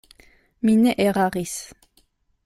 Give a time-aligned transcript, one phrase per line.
[0.65, 1.53] Mi ne eraris.